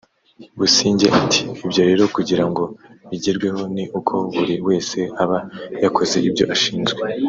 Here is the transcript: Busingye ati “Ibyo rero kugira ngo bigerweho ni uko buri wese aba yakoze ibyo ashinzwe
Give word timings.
Busingye 0.59 1.07
ati 1.19 1.39
“Ibyo 1.65 1.81
rero 1.89 2.03
kugira 2.15 2.43
ngo 2.49 2.63
bigerweho 3.09 3.61
ni 3.75 3.83
uko 3.99 4.13
buri 4.33 4.55
wese 4.67 4.97
aba 5.23 5.37
yakoze 5.83 6.15
ibyo 6.29 6.45
ashinzwe 6.55 7.01